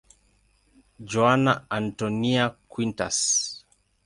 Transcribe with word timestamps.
Joana 1.11 1.67
Antónia 1.69 2.47
Quintas. 2.67 3.19